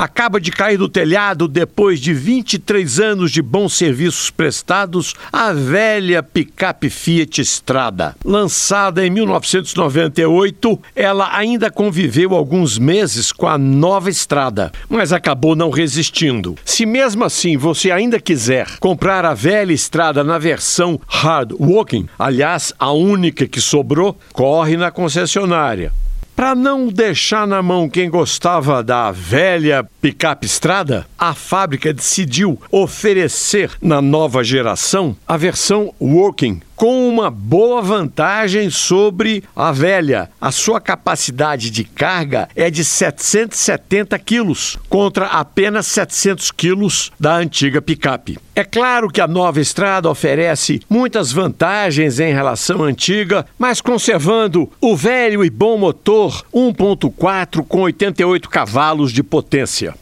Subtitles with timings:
[0.00, 6.22] acaba de cair do telhado depois de 23 anos de bons serviços prestados a velha
[6.22, 8.16] picape Fiat Strada.
[8.24, 15.68] Lançada em 1998, ela ainda conviveu alguns meses com a nova Strada, mas acabou não
[15.68, 16.56] resistindo.
[16.64, 22.72] Se mesmo assim você ainda quiser comprar a velha Strada na versão Hard Walking, aliás,
[22.78, 25.92] a única que sobrou, corre na concessionária.
[26.40, 33.72] Para não deixar na mão quem gostava da velha picape estrada, a fábrica decidiu oferecer
[33.82, 40.30] na nova geração a versão Working com uma boa vantagem sobre a velha.
[40.40, 47.82] A sua capacidade de carga é de 770 quilos, contra apenas 700 quilos da antiga
[47.82, 48.38] picape.
[48.56, 54.72] É claro que a nova estrada oferece muitas vantagens em relação à antiga, mas conservando
[54.80, 59.94] o velho e bom motor 1.4 com 88 cavalos de potência.